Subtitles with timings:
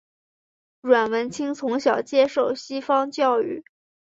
[0.81, 3.63] 阮文清从小接受西方教育。